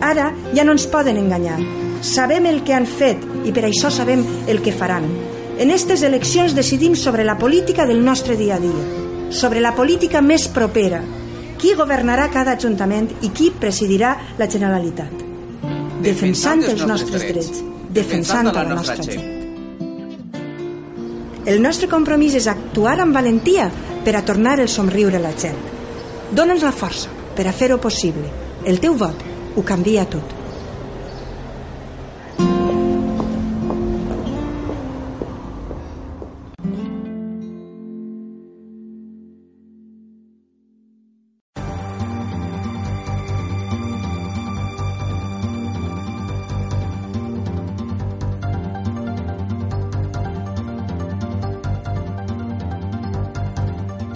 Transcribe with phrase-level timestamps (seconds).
[0.00, 1.58] Ara ja no ens poden enganyar.
[2.00, 5.04] Sabem el que han fet i per això sabem el que faran.
[5.60, 8.84] En aquestes eleccions decidim sobre la política del nostre dia a dia,
[9.30, 11.02] sobre la política més propera,
[11.60, 15.26] qui governarà cada ajuntament i qui presidirà la Generalitat.
[16.00, 17.60] Defensant els nostres drets,
[17.92, 19.36] defensant la nostra gent.
[21.44, 23.68] El nostre compromís és actuar amb valentia
[24.04, 25.60] per a tornar el somriure a la gent.
[26.32, 28.28] Dóna'ns la força per a fer-ho possible.
[28.64, 30.39] El teu vot ho canvia tot.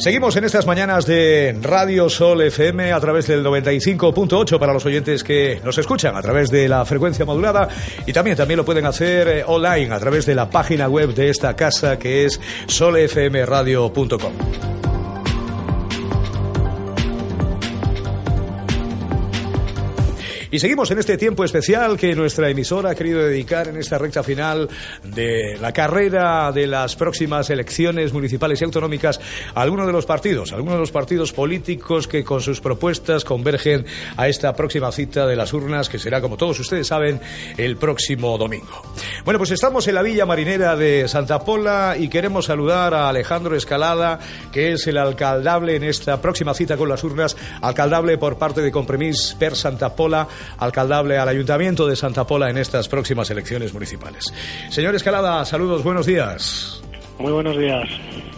[0.04, 5.24] Seguimos en estas mañanas de Radio Sol FM a través del 95.8 para los oyentes
[5.24, 7.68] que nos escuchan a través de la frecuencia modulada
[8.04, 11.30] y también también lo pueden hacer eh, online a través de la página web de
[11.30, 14.63] esta casa que es solfmradio.com.
[20.54, 24.22] Y seguimos en este tiempo especial que nuestra emisora ha querido dedicar en esta recta
[24.22, 24.68] final
[25.02, 29.20] de la carrera de las próximas elecciones municipales y autonómicas
[29.52, 33.84] a algunos de los partidos, algunos de los partidos políticos que con sus propuestas convergen
[34.16, 37.20] a esta próxima cita de las urnas que será, como todos ustedes saben,
[37.56, 38.80] el próximo domingo.
[39.24, 43.56] Bueno, pues estamos en la Villa Marinera de Santa Pola y queremos saludar a Alejandro
[43.56, 44.20] Escalada,
[44.52, 48.70] que es el alcaldable en esta próxima cita con las urnas, alcaldable por parte de
[48.70, 50.28] Compromís per Santa Pola
[50.58, 54.32] alcaldable al Ayuntamiento de Santa Pola en estas próximas elecciones municipales.
[54.70, 56.82] Señor Escalada, saludos, buenos días.
[57.18, 57.88] Muy buenos días.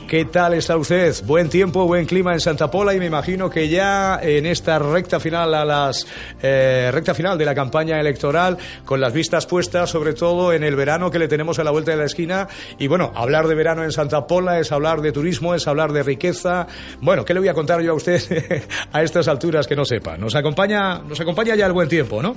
[0.07, 1.13] ¿Qué tal está usted?
[1.25, 5.19] Buen tiempo, buen clima en Santa Pola y me imagino que ya en esta recta
[5.19, 6.07] final a las
[6.41, 10.77] eh, recta final de la campaña electoral, con las vistas puestas sobre todo en el
[10.77, 12.47] verano que le tenemos a la vuelta de la esquina
[12.79, 16.05] y bueno, hablar de verano en Santa Pola es hablar de turismo, es hablar de
[16.05, 16.69] riqueza.
[17.01, 20.17] Bueno, ¿qué le voy a contar yo a usted a estas alturas que no sepa?
[20.17, 22.37] Nos acompaña, nos acompaña ya el buen tiempo, ¿no?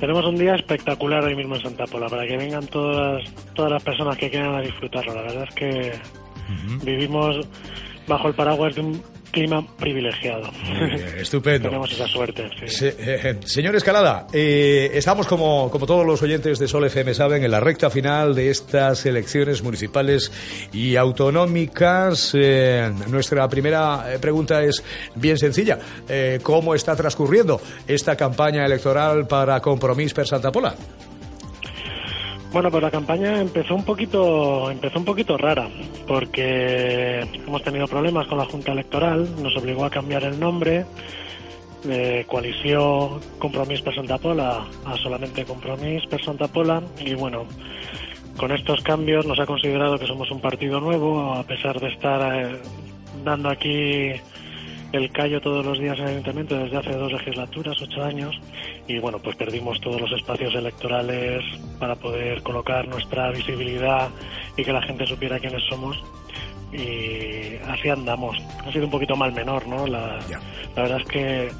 [0.00, 3.24] Tenemos un día espectacular hoy mismo en Santa Pola para que vengan todas
[3.54, 5.14] todas las personas que quieran a disfrutarlo.
[5.14, 5.92] La verdad es que
[6.84, 7.48] vivimos
[8.06, 9.02] bajo el paraguas de un
[9.36, 10.50] clima privilegiado.
[11.20, 11.68] estupendo.
[11.68, 12.48] Tenemos esa suerte.
[12.68, 12.86] Sí.
[12.86, 17.50] Eh, señor Escalada, eh, estamos como, como todos los oyentes de Sol FM saben en
[17.50, 20.32] la recta final de estas elecciones municipales
[20.72, 22.32] y autonómicas.
[22.34, 24.82] Eh, nuestra primera pregunta es
[25.14, 25.78] bien sencilla.
[26.42, 30.74] ¿Cómo está transcurriendo esta campaña electoral para Compromís per Santa Pola?
[32.52, 35.68] Bueno, pues la campaña empezó un poquito, empezó un poquito rara,
[36.06, 40.86] porque hemos tenido problemas con la Junta Electoral, nos obligó a cambiar el nombre
[41.84, 47.46] de coalición Compromís per Santa Pola a solamente Compromís per Santa Pola y bueno,
[48.36, 52.20] con estos cambios nos ha considerado que somos un partido nuevo, a pesar de estar
[52.34, 52.58] eh,
[53.24, 54.12] dando aquí
[54.92, 58.38] el callo todos los días en el ayuntamiento desde hace dos legislaturas, ocho años,
[58.86, 61.44] y bueno, pues perdimos todos los espacios electorales
[61.78, 64.08] para poder colocar nuestra visibilidad
[64.56, 66.02] y que la gente supiera quiénes somos.
[66.72, 68.36] Y así andamos.
[68.64, 69.86] Ha sido un poquito mal menor, ¿no?
[69.86, 70.18] La,
[70.74, 71.50] la verdad es que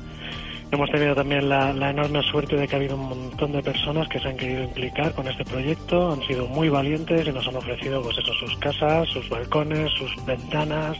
[0.70, 4.08] hemos tenido también la, la, enorme suerte de que ha habido un montón de personas
[4.08, 7.56] que se han querido implicar con este proyecto, han sido muy valientes y nos han
[7.56, 10.98] ofrecido pues eso, sus casas, sus balcones, sus ventanas,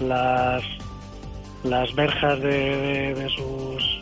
[0.00, 0.62] las
[1.64, 4.00] las verjas de, de, sus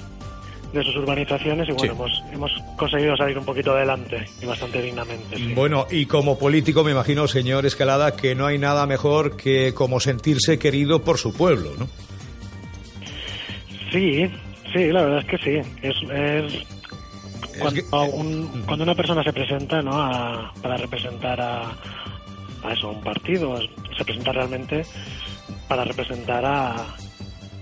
[0.72, 5.54] de sus urbanizaciones y bueno, hemos, hemos conseguido salir un poquito adelante y bastante dignamente.
[5.54, 10.00] Bueno, y como político me imagino, señor Escalada, que no hay nada mejor que como
[10.00, 11.88] sentirse querido por su pueblo, ¿no?
[13.92, 14.26] Sí,
[14.72, 15.70] sí, la verdad es que sí.
[15.82, 16.66] Es, es
[17.58, 17.82] cuando,
[18.14, 19.92] un, cuando una persona se presenta ¿no?
[19.92, 21.70] A, para representar a,
[22.62, 23.58] a eso, a un partido,
[23.96, 24.84] se presenta realmente
[25.68, 26.96] para representar a,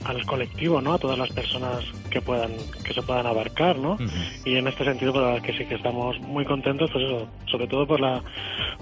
[0.05, 0.95] al colectivo, ¿no?
[0.95, 2.53] A todas las personas que puedan
[2.85, 3.97] que se puedan abarcar, ¿no?
[4.45, 7.29] Y en este sentido, pues la verdad que sí que estamos muy contentos, pues eso,
[7.51, 8.23] sobre todo por la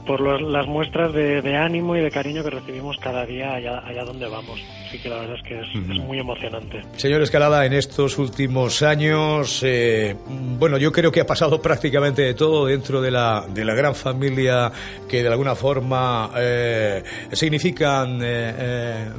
[0.07, 4.27] por las muestras de, ánimo y de cariño que recibimos cada día allá, allá donde
[4.27, 4.59] vamos.
[4.87, 6.83] Así que la verdad es que es, muy emocionante.
[6.97, 10.17] Señor Escalada, en estos últimos años, eh,
[10.59, 13.95] bueno, yo creo que ha pasado prácticamente de todo dentro de la, de la gran
[13.95, 14.73] familia
[15.09, 19.11] que de alguna forma eh, significan eh,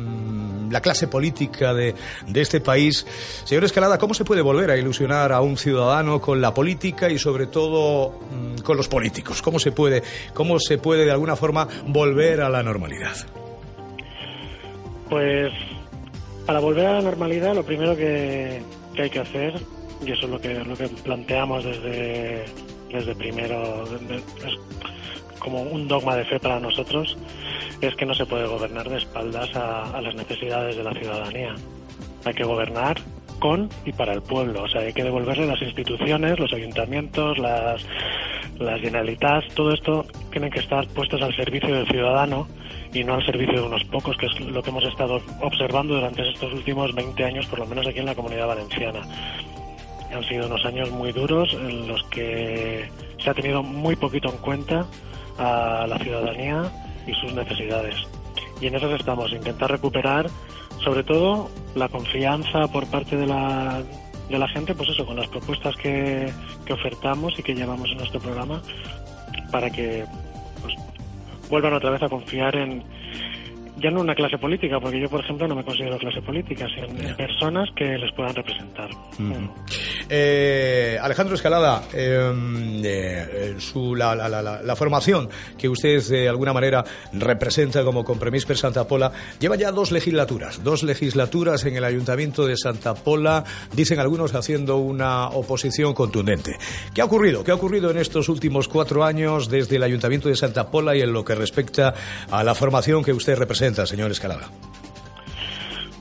[0.69, 1.95] la clase política de,
[2.27, 3.05] de este país.
[3.43, 7.17] Señor Escalada, ¿cómo se puede volver a ilusionar a un ciudadano con la política y
[7.17, 9.41] sobre todo mm, con los políticos?
[9.41, 13.15] ¿Cómo se puede, cómo se puede de alguna forma volver a la normalidad?
[15.09, 15.51] Pues
[16.45, 18.61] para volver a la normalidad lo primero que,
[18.97, 19.53] hay que hacer
[20.05, 22.45] y eso es lo que, lo que planteamos desde,
[22.91, 24.57] desde primero, es
[25.39, 27.17] como un dogma de fe para nosotros,
[27.81, 31.55] es que no se puede gobernar de espaldas a, las necesidades de la ciudadanía.
[32.25, 32.97] Hay que gobernar
[33.39, 34.63] con y para el pueblo.
[34.63, 37.85] O sea, hay que devolverle las instituciones, los ayuntamientos, las,
[38.59, 42.47] las generalitas, todo esto tienen que estar puestos al servicio del ciudadano
[42.93, 46.27] y no al servicio de unos pocos, que es lo que hemos estado observando durante
[46.27, 49.01] estos últimos 20 años, por lo menos aquí en la comunidad valenciana.
[50.13, 52.89] Han sido unos años muy duros en los que
[53.23, 54.85] se ha tenido muy poquito en cuenta
[55.37, 56.71] a la ciudadanía
[57.07, 57.95] y sus necesidades.
[58.61, 60.29] Y en eso estamos, intentar recuperar
[60.83, 63.83] sobre todo la confianza por parte de la,
[64.29, 66.31] de la gente, pues eso, con las propuestas que,
[66.65, 68.61] que ofertamos y que llevamos en nuestro programa
[69.51, 70.05] para que
[70.61, 70.75] pues,
[71.49, 72.83] vuelvan otra vez a confiar en,
[73.81, 77.15] ya no una clase política, porque yo, por ejemplo, no me considero clase política, sino
[77.15, 78.89] personas que les puedan representar.
[80.09, 86.53] Eh, Alejandro Escalada, em, eh, su, la, la, la, la, formación que usted de alguna
[86.53, 86.83] manera
[87.13, 92.45] representa como Compromís per Santa Pola, lleva ya dos legislaturas, dos legislaturas en el Ayuntamiento
[92.45, 93.43] de Santa Pola,
[93.73, 96.57] dicen algunos haciendo una oposición contundente.
[96.93, 97.43] ¿Qué ha ocurrido?
[97.43, 101.01] ¿Qué ha ocurrido en estos últimos cuatro años desde el Ayuntamiento de Santa Pola y
[101.01, 101.93] en lo que respecta
[102.31, 103.68] a la formación que usted representa?
[103.75, 104.49] Señor Escalada?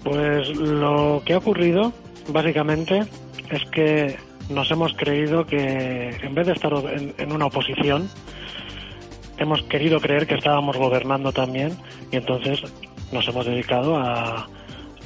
[0.04, 1.92] Pues lo que ha ocurrido,
[2.28, 3.04] básicamente,
[3.50, 4.16] es que
[4.48, 8.08] nos hemos creído que en vez de estar en, una oposición,
[9.36, 11.76] hemos querido creer que estábamos gobernando también
[12.10, 12.62] y entonces
[13.12, 14.48] nos hemos dedicado a,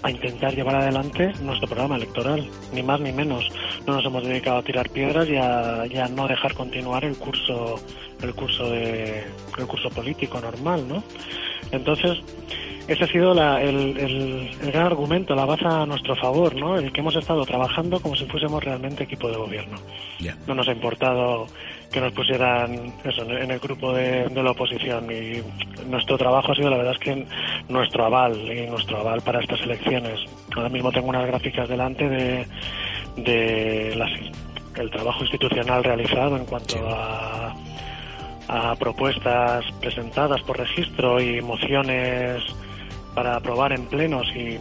[0.03, 3.49] a intentar llevar adelante nuestro programa electoral, ni más ni menos.
[3.87, 7.77] No nos hemos dedicado a tirar piedras y a, no dejar continuar el curso,
[8.21, 9.25] el curso de,
[9.59, 11.03] el curso político normal, ¿no?
[11.71, 12.19] Entonces,
[12.89, 16.77] ese ha sido el, gran argumento, la base a nuestro favor, ¿no?
[16.77, 19.79] El que hemos estado trabajando como si fuésemos realmente equipo de gobierno.
[20.47, 21.47] No nos ha importado
[21.91, 25.43] que nos pusieran eso, en el grupo de, la oposición y
[25.89, 27.27] nuestro trabajo ha sido, la verdad es que
[27.69, 30.21] nuestro aval y nuestro aval para estas elecciones.
[30.57, 32.47] Ahora mismo tengo unas gráficas delante de,
[33.17, 34.05] de
[34.77, 37.55] el trabajo institucional realizado en cuanto a
[38.49, 42.43] a propuestas presentadas por registro y mociones
[43.15, 44.59] para aprobar en plenos y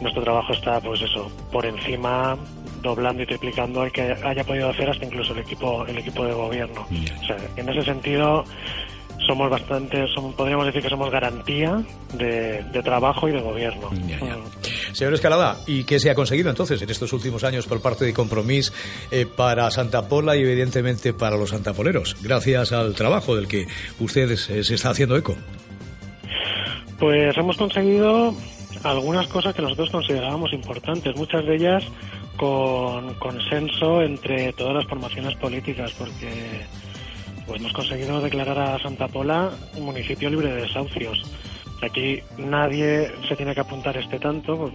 [0.00, 2.36] nuestro trabajo está pues eso por encima
[2.82, 6.32] doblando y triplicando el que haya podido hacer hasta incluso el equipo el equipo de
[6.32, 6.86] gobierno
[7.22, 8.44] o sea, en ese sentido
[9.26, 11.82] somos bastante somos, podríamos decir que somos garantía
[12.12, 14.94] de, trabajo y de gobierno mm.
[14.94, 18.12] Señor Escalada, ¿y qué se ha conseguido entonces en estos últimos años por parte de
[18.12, 18.72] Compromís
[19.10, 23.66] eh, para Santa Pola y evidentemente para los santapoleros, gracias al trabajo del que
[23.98, 25.36] usted se está haciendo eco?
[26.98, 28.34] Pues hemos conseguido
[28.82, 31.84] algunas cosas que nosotros considerábamos importantes, muchas de ellas
[32.36, 36.62] con consenso entre todas las formaciones políticas, porque
[37.46, 41.22] pues hemos conseguido declarar a Santa Pola un municipio libre de desahucios.
[41.82, 44.56] Aquí nadie se tiene que apuntar este tanto.
[44.56, 44.72] Pues,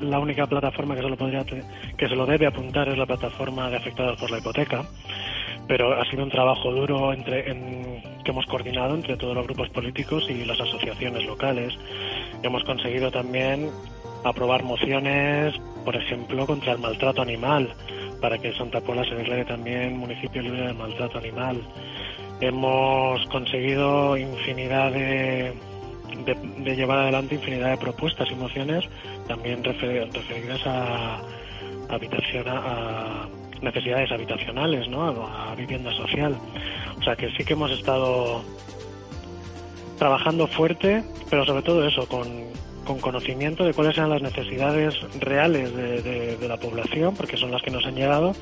[0.00, 3.70] la única plataforma que se lo podría que se lo debe apuntar es la plataforma
[3.70, 4.84] de afectados por la hipoteca
[5.66, 10.26] pero ha sido un trabajo duro entre, que hemos coordinado entre todos los grupos políticos
[10.28, 11.74] y las asociaciones locales.
[12.42, 13.70] Hemos conseguido también
[14.24, 17.72] aprobar mociones, por ejemplo, contra el maltrato animal,
[18.20, 21.60] para que Santa Pola se declare también municipio libre de maltrato animal.
[22.40, 25.52] Hemos conseguido infinidad de,
[26.24, 28.84] de, llevar adelante infinidad de propuestas y mociones
[29.28, 31.20] también referidas a,
[31.90, 33.28] habitación, a
[33.62, 35.26] necesidades habitacionales, ¿no?
[35.26, 36.36] A, vivienda social.
[36.98, 38.42] O sea que sí que hemos estado
[39.98, 42.26] trabajando fuerte, pero sobre todo eso, con,
[42.84, 47.62] con conocimiento de cuáles eran las necesidades reales de, de, la población, porque son las
[47.62, 48.34] que nos han llegado,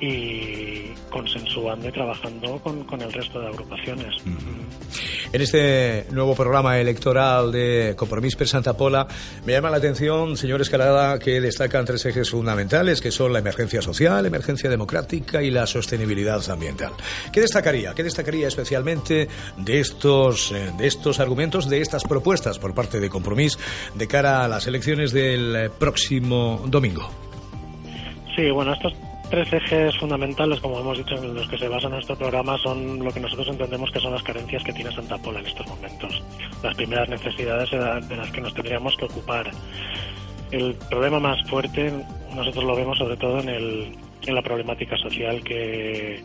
[0.00, 4.16] y consensuando y trabajando con, con el resto de agrupaciones.
[5.34, 9.04] En este nuevo programa electoral de Compromís per Santa Pola,
[9.44, 13.82] me llama la atención, señor Escalada, que destacan tres ejes fundamentales, que son la emergencia
[13.82, 16.92] social, emergencia democrática y la sostenibilidad ambiental.
[17.32, 17.94] ¿Qué destacaría?
[17.94, 19.26] ¿Qué destacaría especialmente
[19.56, 23.58] de estos, eh, de estos argumentos, de estas propuestas por parte de Compromís
[23.92, 27.10] de cara a las elecciones del próximo domingo?
[28.36, 28.92] Sí, bueno, estos
[29.30, 33.10] tres ejes fundamentales, como hemos dicho, en los que se basa nuestro programa son lo
[33.12, 36.22] que nosotros entendemos que son las carencias que tiene Santa Pola en estos momentos.
[36.62, 39.50] Las primeras necesidades de las que nos tendríamos que ocupar.
[40.50, 41.92] El problema más fuerte
[42.34, 46.22] nosotros lo vemos sobre todo en, el, en la problemática social que,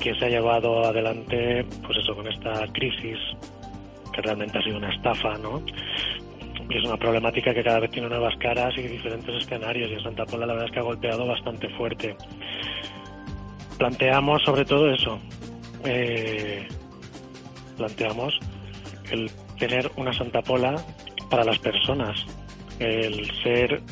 [0.00, 3.18] que se ha llevado adelante, pues eso, con esta crisis
[4.12, 5.62] que realmente ha sido una estafa, ¿no?
[6.78, 10.24] Es una problemática que cada vez tiene nuevas caras y diferentes escenarios y en Santa
[10.24, 12.16] Pola la verdad es que ha golpeado bastante fuerte.
[13.78, 15.18] Planteamos sobre todo eso,
[15.84, 16.66] eh,
[17.76, 18.38] planteamos
[19.10, 20.76] el tener una Santa Pola
[21.30, 22.26] para las personas,
[22.78, 23.82] el ser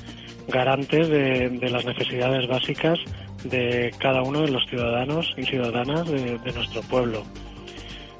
[0.48, 2.98] garantes de, las necesidades básicas
[3.44, 7.22] de cada uno de los ciudadanos y ciudadanas de, nuestro pueblo.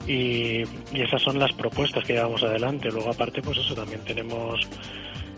[0.06, 0.62] Y,
[0.94, 2.90] esas son las propuestas que llevamos adelante.
[2.90, 4.60] Luego, aparte, pues eso, también tenemos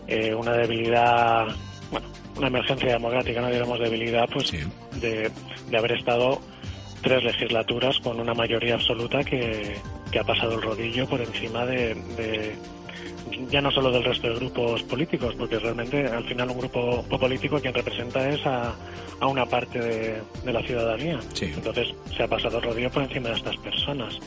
[0.07, 1.47] eh, una debilidad,
[1.91, 4.51] bueno, una emergencia democrática, no digamos debilidad, pues
[4.99, 5.29] de,
[5.69, 6.41] de haber estado
[7.01, 9.75] tres legislaturas con una mayoría absoluta que,
[10.11, 12.55] que ha pasado el rodillo por encima de,
[13.49, 17.59] ya no solo del resto de grupos políticos, porque realmente al final un grupo político
[17.59, 18.75] quien representa es a,
[19.19, 21.19] a una parte de, la ciudadanía.
[21.41, 24.19] Entonces se ha pasado el rodillo por encima de estas personas.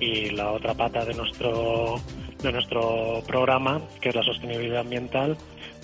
[0.00, 2.00] Y la otra pata de nuestro,
[2.42, 5.36] de nuestro programa, que es la sostenibilidad ambiental,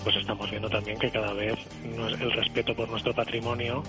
[0.03, 3.83] pues estamos viendo también que cada vez el respeto por nuestro patrimonio,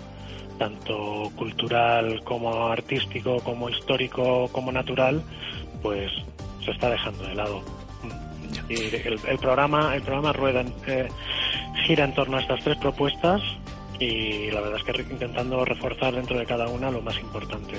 [0.59, 5.23] tanto cultural como artístico, como histórico, como natural,
[5.83, 6.13] pues
[6.65, 7.80] se está dejando de lado.
[8.71, 11.09] Y el, programa, el programa rueda, eh,
[11.87, 13.43] gira en torno a estas tres propuestas
[13.99, 17.75] y la verdad es que intentando reforzar dentro de cada una lo más importante.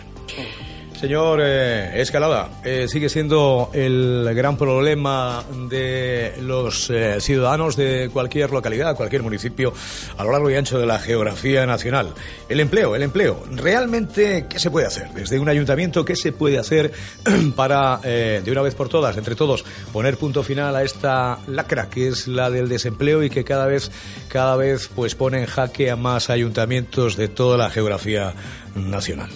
[1.02, 8.52] Señor eh, Escalada, eh, sigue siendo el gran problema de los eh, ciudadanos de cualquier
[8.52, 9.74] localidad, cualquier municipio
[10.16, 12.14] a lo largo y ancho de la geografía nacional.
[12.48, 13.44] El empleo, el empleo.
[13.52, 15.10] ¿Realmente qué se puede hacer?
[15.16, 16.92] Desde un ayuntamiento, ¿qué se puede hacer
[17.56, 22.10] para, de una vez por todas, entre todos, poner punto final a esta lacra que
[22.10, 23.90] es la del desempleo y que cada vez,
[24.28, 28.36] cada vez pues pone en jaque a más ayuntamientos de toda la geografía
[28.76, 29.32] nacional?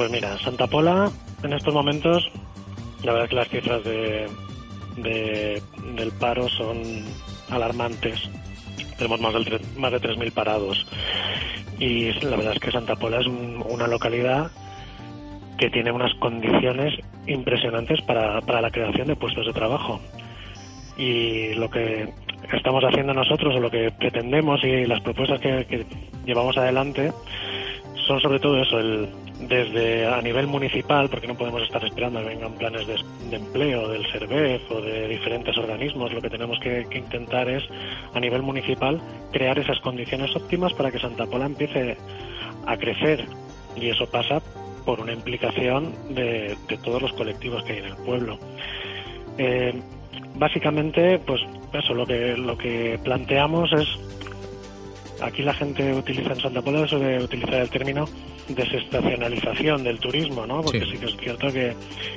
[0.00, 1.10] Pues mira, Santa Pola,
[1.42, 2.26] en estos momentos,
[3.02, 5.62] la verdad es que las cifras de,
[5.94, 7.04] del paro son
[7.50, 8.18] alarmantes.
[8.96, 10.86] Tenemos más, del, más de 3.000 parados.
[11.78, 14.50] Y la verdad es que Santa Pola es una localidad
[15.58, 20.00] que tiene unas condiciones impresionantes para, para la creación de puestos de trabajo.
[20.96, 22.08] Y lo que
[22.54, 25.84] estamos haciendo nosotros, o lo que pretendemos y las propuestas que, que
[26.24, 27.12] llevamos adelante,
[28.10, 29.08] son sobre todo eso, el,
[29.46, 32.96] desde a nivel municipal, porque no podemos estar esperando que vengan planes de,
[33.36, 37.62] empleo del SERVEF o de diferentes organismos, lo que tenemos que, intentar es,
[38.12, 39.00] a nivel municipal,
[39.30, 41.96] crear esas condiciones óptimas para que Santa Pola empiece
[42.66, 43.24] a crecer.
[43.76, 44.42] Y eso pasa
[44.84, 48.40] por una implicación de, todos los colectivos que hay en el pueblo.
[49.38, 49.72] Eh,
[50.34, 53.86] básicamente, pues eso, lo que, lo que planteamos es
[55.22, 58.06] aquí la gente utiliza en Santa Pola de utilizar el término
[58.48, 60.62] desestacionalización del turismo, ¿no?
[60.62, 61.74] Porque sí, que es cierto que,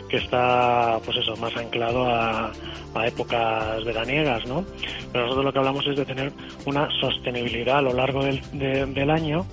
[0.09, 2.51] que, está, pues eso, más anclado a,
[2.95, 4.65] a, épocas veraniegas, ¿no?
[5.11, 6.31] Pero nosotros lo que hablamos es de tener
[6.65, 9.45] una sostenibilidad a lo largo del, del año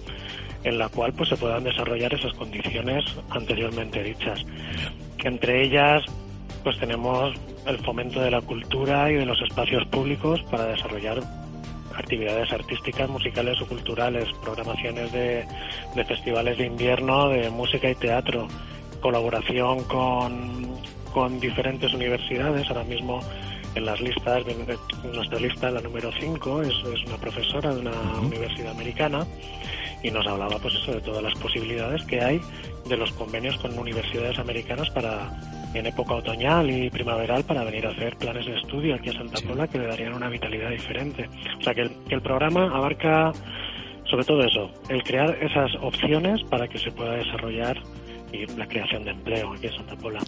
[0.63, 4.45] en la cual pues se puedan desarrollar esas condiciones anteriormente dichas.
[5.25, 6.05] Entre ellas
[6.63, 7.35] pues tenemos
[7.67, 11.21] el fomento de la cultura y de los espacios públicos para desarrollar
[12.01, 15.47] actividades artísticas, musicales o culturales, programaciones de,
[16.07, 18.49] festivales de invierno, de música y teatro,
[19.01, 20.75] colaboración con,
[21.13, 22.69] con diferentes universidades.
[22.69, 23.21] Ahora mismo
[23.75, 24.43] en las listas,
[25.05, 29.27] nuestra lista, la número 5, es, es, una profesora de una universidad americana
[30.03, 32.41] y nos hablaba pues eso de todas las posibilidades que hay
[32.89, 35.31] de los convenios con universidades americanas para
[35.75, 39.39] en época otoñal y primaveral para venir a hacer planes de estudio aquí a Santa
[39.47, 41.29] Pola que le darían una vitalidad diferente.
[41.59, 43.33] O sea que el, que el programa abarca
[44.11, 47.81] sobre todo eso, el crear esas opciones para que se pueda desarrollar
[48.33, 50.21] y la creación de empleo en Santa Pola.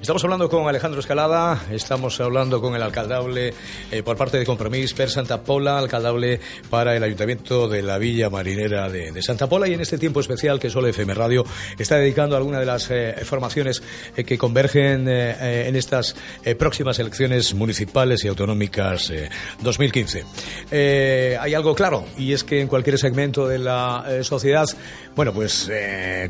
[0.00, 3.52] Estamos hablando con Alejandro Escalada, estamos hablando con el alcaldable
[3.90, 6.40] eh, por parte de Compromís per Santa Pola, alcaldable
[6.70, 10.58] para el Ayuntamiento de la Villa Marinera de, Santa Pola y en este tiempo especial
[10.58, 11.44] que Solo FM Radio
[11.78, 13.82] está dedicando a alguna de las eh, formaciones
[14.16, 16.16] eh, que convergen en estas
[16.58, 19.12] próximas elecciones municipales y autonómicas
[19.60, 20.24] 2015.
[21.38, 24.66] hay algo claro y es que en cualquier segmento de la sociedad,
[25.14, 25.70] bueno, pues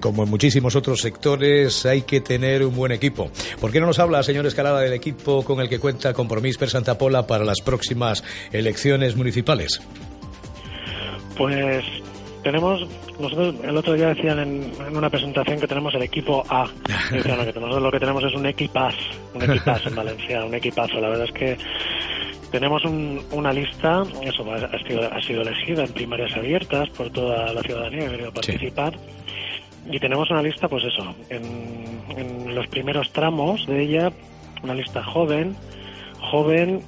[0.01, 3.31] como en muchísimos otros sectores hay que tener un buen equipo.
[3.61, 6.71] ¿Por qué no nos habla, señor Escalada, del equipo con el que cuenta Compromís per
[6.71, 9.81] Santa Pola para las próximas elecciones municipales?
[11.37, 11.85] Pues
[12.43, 12.87] tenemos,
[13.19, 16.69] nosotros el otro día decían en, una presentación que tenemos el equipo A.
[17.11, 18.95] que nosotros lo que tenemos es un equipaz,
[19.35, 21.01] un equipaz en Valencia, un equipazo.
[21.01, 21.57] La verdad es que
[22.51, 27.63] tenemos una lista, eso ha sido, ha sido elegida en primarias abiertas por toda la
[27.63, 28.93] ciudadanía que ha querido participar.
[29.91, 34.13] Y tenemos una lista, pues eso, en, los primeros tramos de ella,
[34.63, 35.57] una lista joven,
[36.21, 36.83] joven,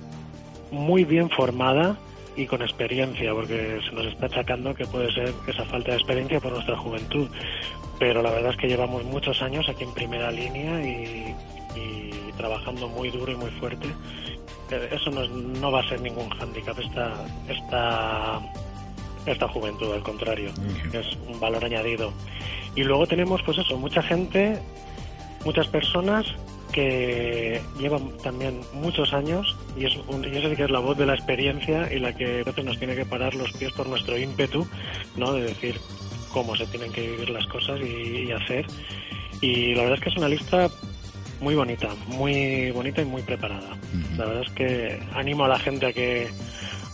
[0.70, 1.96] muy bien formada
[2.36, 6.40] y con experiencia, porque se nos está achacando que puede ser esa falta de experiencia
[6.40, 7.28] por nuestra juventud.
[7.98, 11.34] Pero la verdad es que llevamos muchos años aquí en primera línea y,
[12.36, 13.86] trabajando muy duro y muy fuerte.
[14.70, 18.40] Eh, eso no, no va a ser ningún hándicap esta, esta,
[19.26, 20.50] esta juventud, al contrario,
[20.92, 22.12] es un valor añadido.
[22.74, 24.58] Y luego tenemos, pues eso, mucha gente,
[25.44, 26.26] muchas personas
[26.74, 31.06] que llevan también muchos años y, es un, y esa que es la voz de
[31.06, 34.18] la experiencia y la que a veces nos tiene que parar los pies por nuestro
[34.18, 34.66] ímpetu,
[35.16, 35.32] ¿no?
[35.34, 35.78] De decir
[36.32, 38.66] cómo se tienen que vivir las cosas y, hacer.
[39.40, 40.68] Y la verdad es que es una lista
[41.40, 43.78] muy bonita, muy bonita y muy preparada.
[44.16, 46.28] La verdad es que animo a la gente a que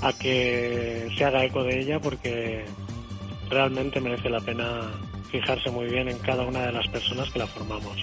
[0.03, 2.65] a que se haga eco de ella porque
[3.49, 4.91] realmente merece la pena
[5.31, 7.97] fijarse muy bien en cada una de las personas que la formamos.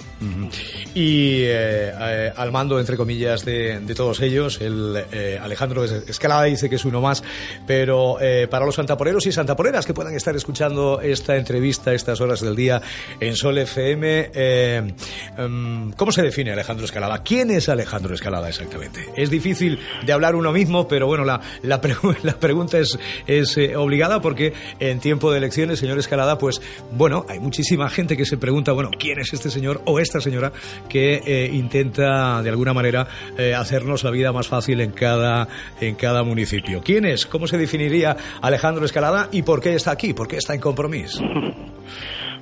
[0.93, 6.69] Y eh, eh, al mando, entre comillas, de, todos ellos, el eh, Alejandro Escalada dice
[6.69, 7.23] que es uno más,
[7.65, 8.17] pero
[8.49, 12.81] para los santaporeros y santaporeras que puedan estar escuchando esta entrevista estas horas del día
[13.19, 17.23] en Sol FM, em, ¿cómo se define Alejandro Escalada?
[17.23, 19.05] ¿Quién es Alejandro Escalada exactamente?
[19.15, 21.81] Es difícil de hablar uno mismo, pero bueno, la, la,
[22.23, 27.39] la pregunta es, es obligada porque en tiempo de elecciones, señor Escalada, pues bueno, hay
[27.39, 30.51] muchísima gente que se pregunta, bueno, ¿quién es este señor o esta señora
[30.89, 33.07] que eh, intenta de alguna manera
[33.37, 35.47] eh, hacernos la vida más fácil en cada,
[35.79, 36.81] en cada municipio?
[36.83, 37.25] ¿Quién es?
[37.25, 40.13] ¿Cómo se definiría Alejandro Escalada y por qué está aquí?
[40.13, 41.23] ¿Por qué está en compromiso?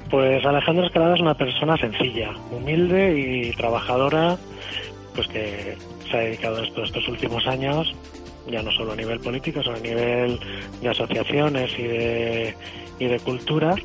[0.07, 4.37] Pues Alejandro Escalada es una persona sencilla, humilde y trabajadora,
[5.15, 5.75] pues que
[6.09, 7.91] se ha dedicado estos, estos últimos años
[8.47, 10.39] ya no solo a nivel político, sino a nivel
[10.81, 12.55] de asociaciones y de,
[12.99, 13.75] y de cultura,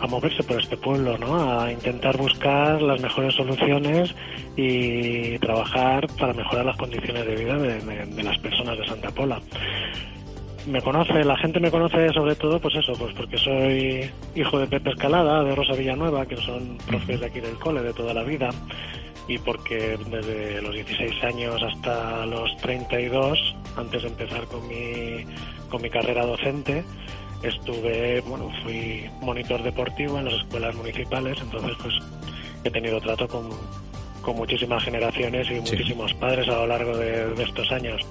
[0.00, 1.60] a moverse por este pueblo, ¿no?
[1.60, 4.14] A intentar buscar las mejores soluciones
[4.56, 9.40] y trabajar para mejorar las condiciones de vida de, las personas de Santa Pola.
[10.66, 14.66] Me conoce, la gente me conoce sobre todo, pues eso, pues porque soy hijo de
[14.66, 18.24] Pepe Escalada, de Rosa Villanueva, que son profes de aquí del cole de toda la
[18.24, 18.50] vida,
[19.28, 25.24] y porque desde los 16 años hasta los 32, antes de empezar con mi,
[25.68, 26.84] con mi carrera docente,
[27.42, 31.94] estuve, bueno, fui monitor deportivo en las escuelas municipales, entonces pues
[32.64, 33.50] he tenido trato con,
[34.22, 38.02] con muchísimas generaciones y muchísimos padres a lo largo de, estos años.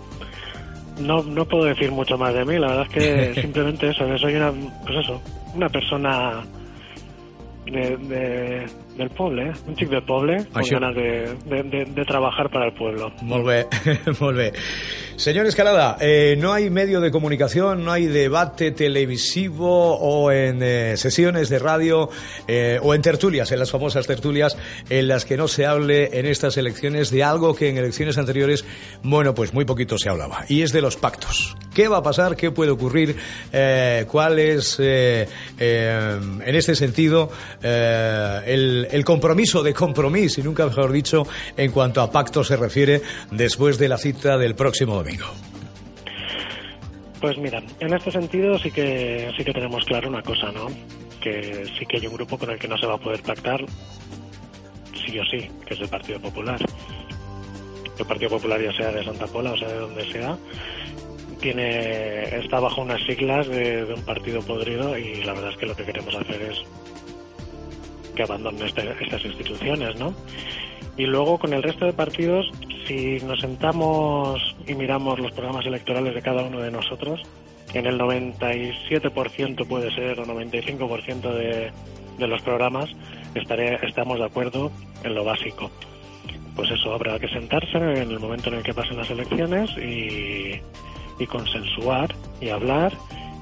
[1.00, 4.36] No, no puedo decir mucho más de mí, la verdad es que simplemente eso, soy
[4.36, 5.22] una, pues eso,
[5.54, 6.44] una persona
[7.66, 9.54] de, del pueblo, ¿eh?
[9.68, 13.12] un chico del pueblo con ganas de, de, trabajar para el pueblo.
[13.22, 13.68] Molt bé,
[14.20, 14.54] molt bé.
[15.16, 20.98] Señor Escalada, eh, no hay medio de comunicación, no hay debate televisivo o en eh,
[20.98, 22.10] sesiones de radio
[22.48, 24.58] eh, o en tertulias, en las famosas tertulias,
[24.90, 28.66] en las que no se hable en estas elecciones de algo que en elecciones anteriores,
[29.04, 31.56] bueno, pues muy poquito se hablaba, y es de los pactos.
[31.76, 32.36] ¿Qué va a pasar?
[32.36, 33.16] ¿Qué puede ocurrir?
[34.08, 35.28] ¿Cuál es, en
[36.56, 37.30] este sentido,
[37.62, 43.02] el, el compromiso de compromiso, y nunca mejor dicho, en cuanto a pactos se refiere,
[43.30, 45.04] después de la cita del próximo
[47.22, 50.68] pues mira, en este sentido sí que sí que tenemos claro una cosa, ¿no?
[51.20, 53.66] Que sí que hay un grupo con el que no se va a poder pactar,
[54.94, 56.60] sí o sí, que es el Partido Popular.
[57.98, 60.38] El Partido Popular ya sea de Santa Pola o sea de donde sea,
[61.36, 65.76] tiene está bajo unas siglas de, un partido podrido y la verdad es que lo
[65.76, 66.64] que queremos hacer es
[68.16, 70.14] que abandonen este, estas instituciones, ¿no?
[70.98, 72.50] Y luego con el resto de partidos,
[72.88, 77.22] si nos sentamos y miramos los programas electorales de cada uno de nosotros,
[77.74, 81.72] en el 97% puede ser o 95% de,
[82.18, 82.90] de los programas
[83.36, 84.72] estaré, estamos de acuerdo
[85.04, 85.70] en lo básico.
[86.56, 90.62] Pues eso, habrá que sentarse en el momento en el que pasen las elecciones y,
[91.20, 92.94] y consensuar y hablar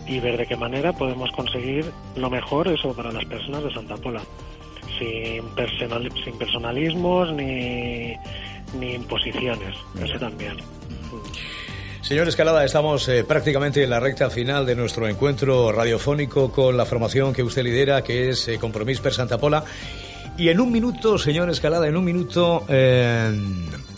[0.07, 3.95] y ver de qué manera podemos conseguir lo mejor eso para las personas de Santa
[3.97, 4.21] Pola
[4.99, 8.13] sin, personal, sin personalismos ni,
[8.79, 9.75] ni imposiciones.
[10.01, 10.57] Eso también.
[12.01, 16.85] Señor Escalada, estamos eh, prácticamente en la recta final de nuestro encuentro radiofónico con la
[16.85, 19.63] formación que usted lidera, que es eh, Compromís per Santa Pola.
[20.37, 23.31] Y en un minuto, señor Escalada, en un minuto, eh,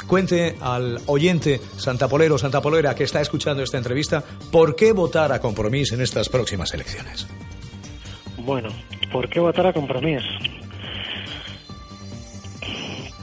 [0.07, 5.91] cuente al oyente santapolero, santapolera que está escuchando esta entrevista, por qué votar a Compromís
[5.91, 7.27] en estas próximas elecciones.
[8.37, 8.69] Bueno,
[9.11, 10.23] ¿por qué votar a Compromís?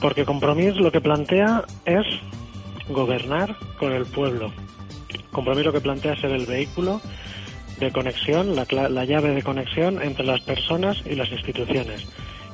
[0.01, 2.05] Porque Compromís lo que plantea es
[2.89, 4.51] gobernar con el pueblo.
[5.31, 7.01] Compromís lo que plantea es ser el vehículo
[7.79, 12.05] de conexión, la, llave de conexión entre las personas y las instituciones.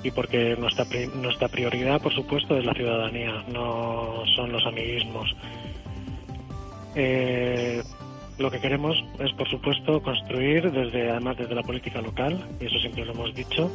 [0.03, 0.85] Y porque nuestra,
[1.15, 5.35] nuestra prioridad, por supuesto, es la ciudadanía, no son los amiguismos.
[6.95, 7.83] Eh,
[8.37, 12.79] lo que queremos es, por supuesto, construir desde, además desde la política local, y eso
[12.79, 13.69] siempre lo hemos dicho,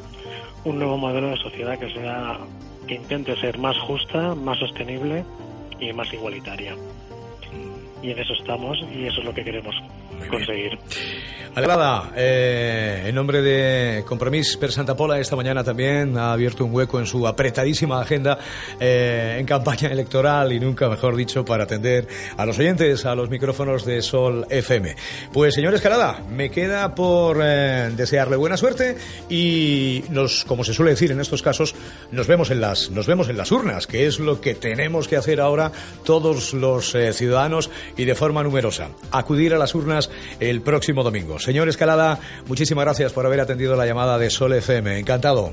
[0.65, 2.39] un nuevo modelo de sociedad que sea,
[2.87, 5.25] que intente ser más justa, más sostenible
[5.79, 6.75] y más igualitaria.
[8.03, 9.75] Y en eso estamos y eso es lo que queremos
[10.29, 10.79] conseguir.
[11.55, 16.75] Alegrada, eh, en nombre de Compromís per Santa Pola, esta mañana también ha abierto un
[16.75, 18.37] hueco en su apretadísima agenda
[18.81, 23.31] eh, en campaña electoral y nunca mejor dicho para atender a los oyentes a los
[23.31, 24.97] micrófonos de Sol FM.
[25.33, 28.97] Pues señor Escalada, me queda por eh, desearle buena suerte
[29.31, 31.77] y nos, como se suele decir en estos casos,
[32.11, 35.17] nos vemos en las, nos vemos en las urnas, que es lo que tenemos que
[35.17, 35.71] hacer ahora
[36.03, 38.89] todos los eh, ciudadanos y de forma numerosa.
[39.13, 40.11] Acudir a las urnas
[40.41, 41.39] el próximo domingo.
[41.39, 44.99] Señor Escalada, muchísimas gracias por haber atendido la llamada de Sol FM.
[44.99, 45.53] Encantado.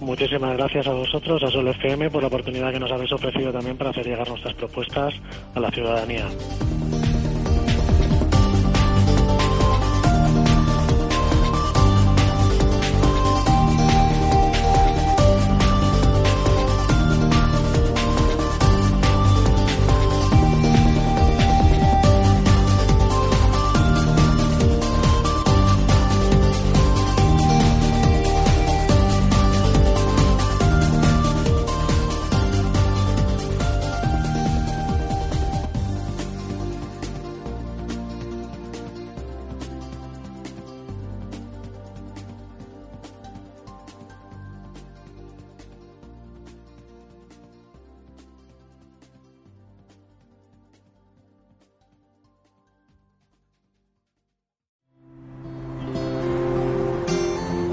[0.00, 3.76] Muchísimas gracias a vosotros, a Sol FM, por la oportunidad que nos habéis ofrecido también
[3.76, 5.14] para hacer llegar nuestras propuestas
[5.54, 6.26] a la ciudadanía.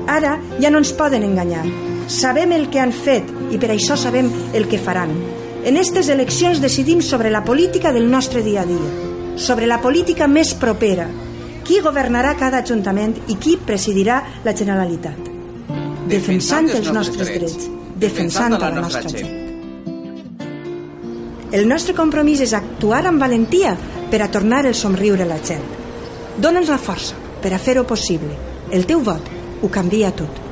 [0.08, 1.66] Ara ja no ens poden enganyar.
[2.08, 5.12] Sabem el que han fet i per això sabem el que faran.
[5.68, 8.92] En aquestes eleccions decidim sobre la política del nostre dia a dia,
[9.36, 11.10] sobre la política més propera,
[11.68, 15.28] qui governarà cada ajuntament i qui presidirà la Generalitat.
[16.08, 17.68] Defensant els nostres drets,
[18.00, 19.34] defensant a la nostra gent.
[21.52, 23.76] El nostre compromís és actuar amb valentia
[24.12, 25.64] per a tornar el somriure a la gent.
[26.40, 28.36] Dóna'ns la força per a fer-ho possible.
[28.72, 30.47] El teu vot ho canvia tot.